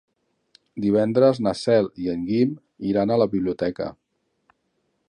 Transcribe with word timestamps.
Divendres 0.85 1.41
na 1.47 1.53
Cel 1.59 1.91
i 2.05 2.09
en 2.15 2.25
Guim 2.31 2.57
iran 2.95 3.13
a 3.17 3.21
la 3.25 3.31
biblioteca. 3.37 3.93